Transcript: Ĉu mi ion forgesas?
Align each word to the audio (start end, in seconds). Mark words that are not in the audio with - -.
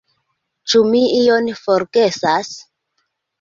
Ĉu 0.71 0.79
mi 0.93 1.01
ion 1.17 1.51
forgesas? 1.59 2.51